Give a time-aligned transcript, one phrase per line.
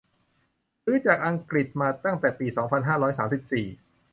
[0.83, 3.65] ซื้อจากอังกฤษมาตั้งแต่ปี สองพันห้าร้อยสามสิบสี่